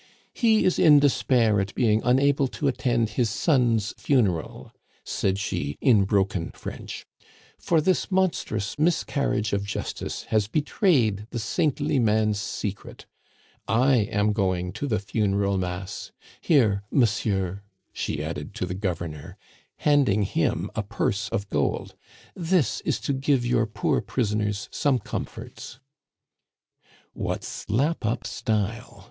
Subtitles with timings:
[0.33, 4.71] "He is in despair at being unable to attend his son's funeral,"
[5.03, 7.05] said she in broken French,
[7.59, 13.05] "for this monstrous miscarriage of justice has betrayed the saintly man's secret.
[13.67, 16.11] I am going to the funeral mass.
[16.41, 17.61] Here, monsieur,"
[17.93, 19.37] she added to the Governor,
[19.75, 21.93] handing him a purse of gold,
[22.35, 25.77] "this is to give your poor prisoners some comforts."
[27.13, 28.97] "What slap up style!"